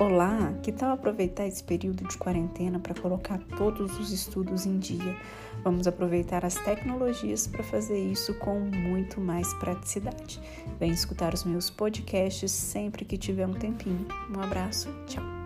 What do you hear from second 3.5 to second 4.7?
todos os estudos